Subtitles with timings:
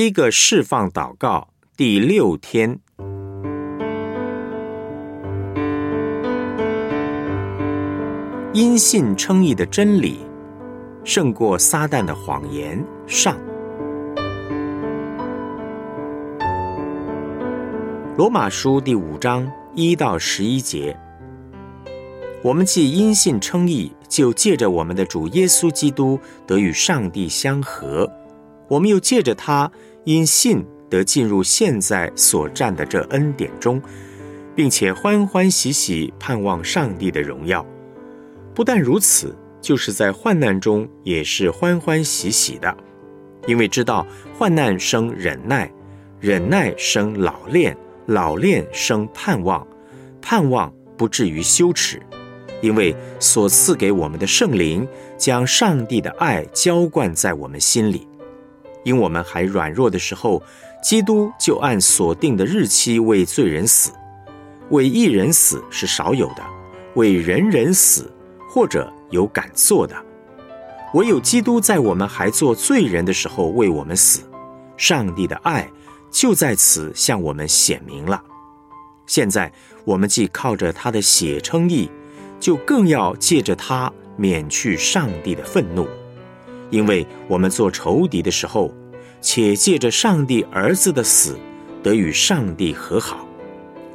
[0.00, 2.80] 七个释放祷告第六天，
[8.54, 10.20] 因信称义的真理
[11.04, 12.82] 胜过撒旦的谎言。
[13.06, 13.36] 上，
[18.16, 20.98] 罗马书第五章一到十一节，
[22.42, 28.10] 我们既因信称义，就借着我们的主耶稣基督得与上帝相合。
[28.66, 29.68] 我们又借着他
[30.04, 33.80] 因信得进入现在所占的这恩典中，
[34.54, 37.64] 并且欢欢喜喜盼望上帝的荣耀。
[38.54, 42.76] 不但如此，就是在患难中也是欢欢喜喜的，
[43.46, 45.70] 因为知道患难生忍耐，
[46.18, 47.76] 忍耐生老练，
[48.06, 49.66] 老练生盼望，
[50.20, 52.02] 盼望不至于羞耻，
[52.60, 58.08] 因为所赐给我们的圣灵将上帝的爱浇灌在我们心里。
[58.84, 60.42] 因我们还软弱的时候，
[60.82, 63.92] 基督就按所定的日期为罪人死，
[64.70, 66.42] 为一人死是少有的，
[66.94, 68.10] 为人人死
[68.48, 69.94] 或者有敢做的，
[70.94, 74.22] 唯有基督在我们还做罪人的时候为我们死，
[74.76, 75.70] 上帝的爱
[76.10, 78.22] 就在此向我们显明了。
[79.06, 79.52] 现在
[79.84, 81.90] 我们既靠着他的血称义，
[82.38, 85.86] 就更要借着他免去上帝的愤怒。
[86.70, 88.72] 因为我们做仇敌的时候，
[89.20, 91.38] 且借着上帝儿子的死，
[91.82, 93.18] 得与上帝和好；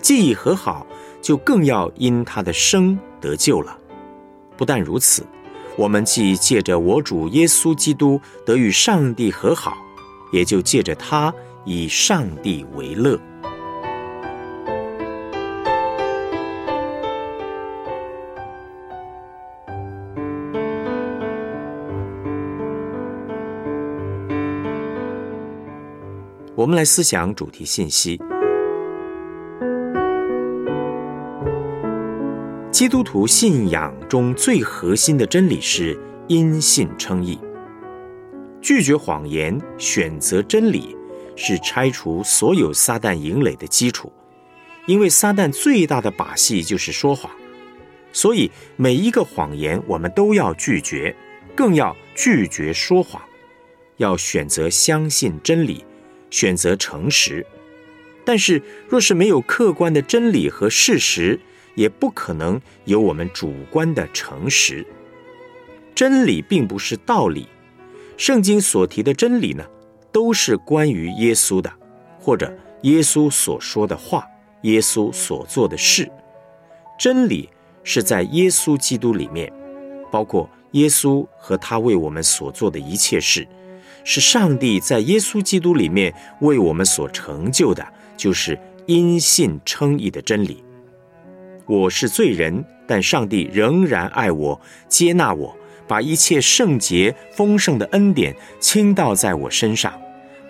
[0.00, 0.86] 既已和好，
[1.20, 3.78] 就更要因他的生得救了。
[4.56, 5.24] 不但如此，
[5.76, 9.76] 我们既借着我主耶稣基督得与上帝和好，
[10.32, 11.32] 也就借着他
[11.64, 13.18] 以上帝为乐。
[26.54, 28.20] 我们来思想主题信息：
[32.70, 37.40] 基督徒信仰中最核心的真理是因信称义。
[38.60, 40.94] 拒绝谎言，选择真理，
[41.36, 44.12] 是拆除所有撒旦营垒的基础。
[44.84, 47.32] 因为撒旦最大的把戏就是说谎，
[48.12, 51.16] 所以每一个谎言我们都要拒绝，
[51.56, 53.22] 更要拒绝说谎，
[53.96, 55.82] 要选择相信真理。
[56.32, 57.46] 选择诚实，
[58.24, 61.38] 但是若是没有客观的真理和事实，
[61.76, 64.84] 也不可能有我们主观的诚实。
[65.94, 67.46] 真理并不是道理，
[68.16, 69.64] 圣经所提的真理呢，
[70.10, 71.70] 都是关于耶稣的，
[72.18, 74.26] 或者耶稣所说的话，
[74.62, 76.10] 耶稣所做的事。
[76.98, 77.48] 真理
[77.84, 79.52] 是在耶稣基督里面，
[80.10, 83.46] 包括耶稣和他为我们所做的一切事。
[84.04, 87.86] 是上帝在耶稣基督里面为我们所成就的，
[88.16, 90.62] 就是因信称义的真理。
[91.66, 99.92] 我是罪人，但上帝仍然爱我，接纳我，把一切圣洁丰盛的恩典倾倒在我身上，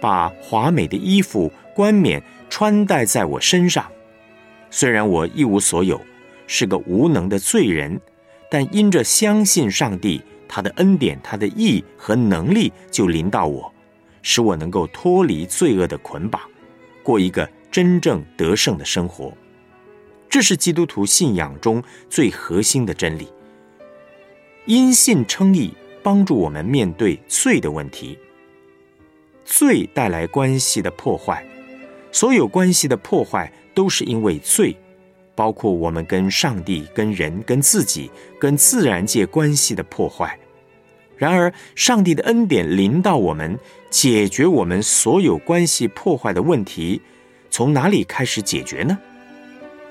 [0.00, 3.84] 把华美的衣服冠冕穿戴在我身上。
[4.70, 6.00] 虽然我一无所有，
[6.46, 8.00] 是个无能的罪人，
[8.52, 10.20] 但因着相信上帝。
[10.46, 13.72] 他的恩典、他的义和能力就临到我，
[14.20, 16.42] 使我能够脱离罪恶的捆绑，
[17.02, 19.32] 过一个真正得胜的生活。
[20.28, 23.28] 这是基督徒信仰中最核心的真理。
[24.66, 28.18] 因信称义，帮助我们面对罪的问题。
[29.46, 31.42] 罪带来关系的破坏，
[32.10, 34.76] 所有关系的破坏都是因为罪。
[35.34, 40.38] 包括我们跟上帝、跟人、跟自己、跟自然界关系的破坏。
[41.16, 43.58] 然而，上帝的恩典临到我们，
[43.90, 47.00] 解决我们所有关系破坏的问题，
[47.48, 48.98] 从哪里开始解决呢？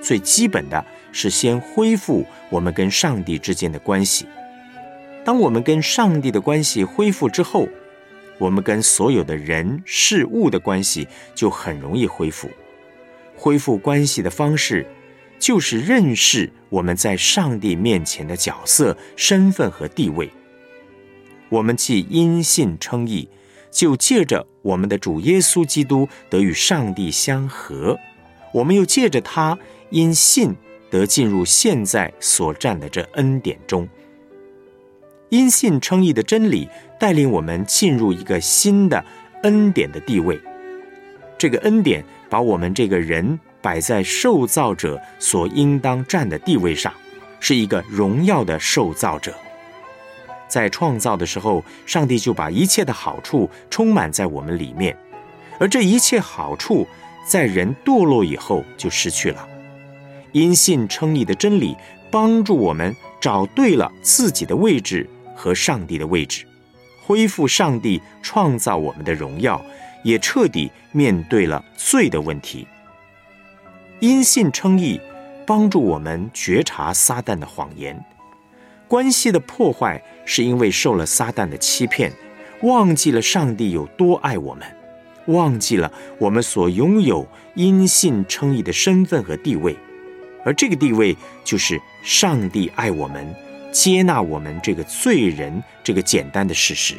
[0.00, 4.26] 最基本的是先恢复我们跟上帝之间的关系。
[5.24, 7.66] 当我们跟上帝的关系恢复之后，
[8.38, 12.48] 我们跟所有的人事物的关系就很容易恢复。
[13.34, 14.86] 恢复关系的方式。
[15.38, 20.30] 就是认识我们在上帝面前的角色、身份和地位。
[21.48, 23.28] 我们既因信称义，
[23.70, 27.96] 就借着我们的主耶稣基督得与上帝相合；
[28.52, 29.58] 我们又借着他
[29.90, 30.54] 因信
[30.90, 33.88] 得进入现在所占的这恩典中。
[35.28, 36.68] 因信称义的真理
[36.98, 39.04] 带领我们进入一个新的
[39.42, 40.40] 恩典的地位。
[41.36, 43.38] 这个恩典把我们这个人。
[43.66, 46.94] 摆在受造者所应当站的地位上，
[47.40, 49.34] 是一个荣耀的受造者。
[50.46, 54.96] 在创造的时候，上帝就把一切的好处充满在我们里面，
[55.58, 56.86] 而这一切好处，
[57.26, 59.48] 在人堕落以后就失去了。
[60.30, 61.76] 因信称义的真理，
[62.08, 66.46] 帮助我们找对了自己的位置和上帝的位置，
[67.02, 69.60] 恢复上帝创造我们的荣耀，
[70.04, 72.64] 也彻底面对了罪的问题。
[74.00, 75.00] 因信称义，
[75.46, 77.98] 帮助我们觉察撒旦的谎言。
[78.86, 82.12] 关系的破坏是因为受了撒旦的欺骗，
[82.62, 84.66] 忘记了上帝有多爱我们，
[85.26, 89.74] 忘记了我们所拥有因信称义的身份和地位。
[90.44, 93.34] 而这个地位，就是上帝爱我们、
[93.72, 96.96] 接纳我们这个罪人这个简单的事实。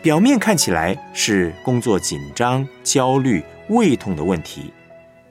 [0.00, 4.72] 表面看起来是工作紧张、焦虑、胃痛的问题，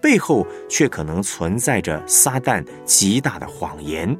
[0.01, 4.17] 背后却可能存在着撒旦极大的谎言。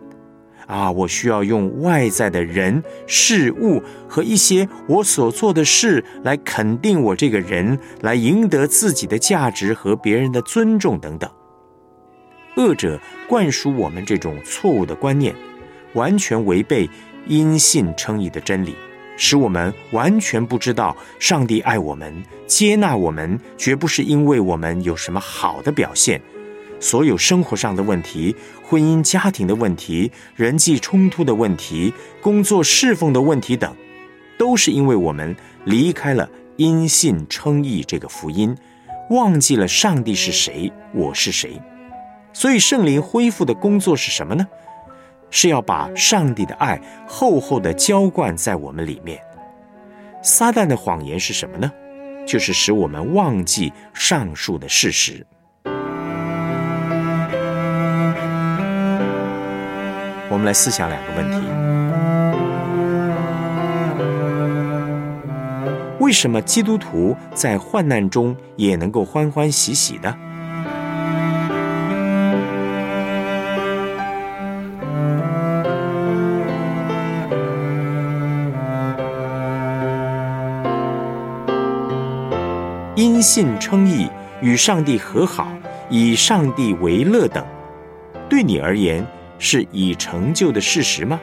[0.68, 11.28] 啊，我需要用外在的人、事物和一些我所做的事来肯定我这个人，来赢得自己的价值和别人的尊重等等。
[12.58, 15.34] 恶者灌输我们这种错误的观念，
[15.94, 16.88] 完全违背
[17.26, 18.76] 因信称义的真理，
[19.20, 26.20] 使我们完全不知道上帝爱我们、接纳我们，绝不是因为我们有什么好的表现。
[26.80, 28.34] 所有生活上的问题、
[28.64, 33.76] 婚姻家庭的问题、人际冲突的问题、工作侍奉的问题等，
[34.38, 35.36] 都是因为我们
[35.66, 38.56] 离开了因信称义这个福音，
[39.10, 41.62] 忘记了上帝是谁，我是谁。
[42.32, 44.48] 所以，圣灵恢复的工作是什么呢？
[45.32, 49.20] 是要把上帝的爱厚厚的浇灌在我们里面。
[50.22, 51.72] 撒旦的谎言是什么呢？
[52.28, 55.26] 就是使我们忘记上述的事实。
[60.32, 61.42] 我们来思想两个问题：
[66.00, 70.16] 为什么基督徒在患难中也能够欢欢喜喜的？
[83.22, 84.10] 信称义，
[84.42, 85.48] 与上帝和好，
[85.90, 87.46] 以上帝为乐等，
[88.28, 89.06] 对你而言
[89.38, 91.20] 是已成就的事实吗？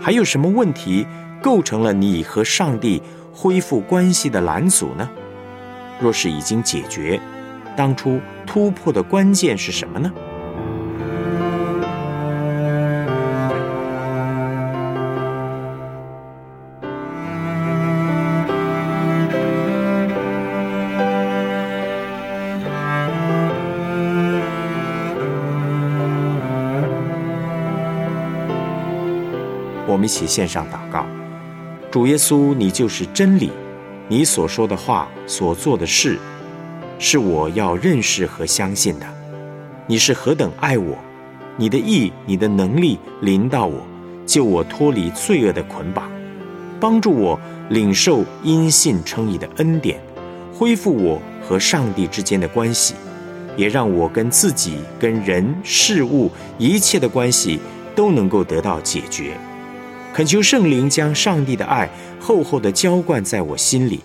[0.00, 1.06] 还有什么问题
[1.42, 3.02] 构成了你和上帝
[3.32, 5.08] 恢复关系的拦阻呢？
[6.00, 7.20] 若是已经解决，
[7.76, 10.12] 当初突破的关键是什么呢？
[29.94, 31.06] 我们一起献上祷告，
[31.88, 33.52] 主耶稣，你就是真理，
[34.08, 36.18] 你所说的话、所做的事，
[36.98, 39.06] 是我要认识和相信的。
[39.86, 40.98] 你是何等爱我，
[41.56, 43.86] 你的意、你的能力临到我，
[44.26, 46.10] 救我脱离罪恶的捆绑，
[46.80, 47.38] 帮助我
[47.68, 50.00] 领受因信称义的恩典，
[50.52, 52.96] 恢复我和上帝之间的关系，
[53.56, 57.60] 也让我跟自己、跟人、事物一切的关系
[57.94, 59.36] 都能够得到解决。
[60.14, 61.90] 恳求圣灵将上帝的爱
[62.20, 63.98] 厚厚的浇灌在我心里，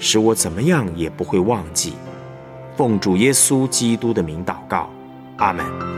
[0.00, 1.92] 使我怎么样也不会忘记。
[2.76, 4.90] 奉主耶稣基督的名祷告，
[5.36, 5.97] 阿门。